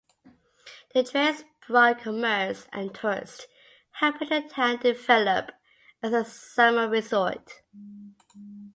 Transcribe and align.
The 0.95 1.03
trains 1.03 1.43
brought 1.67 1.99
commerce 1.99 2.65
and 2.73 2.91
tourists, 2.91 3.45
helping 3.91 4.29
the 4.29 4.41
town 4.41 4.77
develop 4.77 5.51
as 6.01 6.11
a 6.11 6.25
summer 6.25 6.89
resort. 6.89 7.61